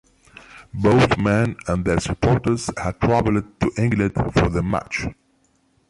Both 0.73 1.19
men 1.19 1.57
and 1.67 1.85
their 1.85 1.99
supporters 1.99 2.71
had 2.75 2.99
travelled 2.99 3.59
to 3.59 3.71
England 3.77 4.13
for 4.33 4.49
the 4.49 4.63
match. 4.63 5.05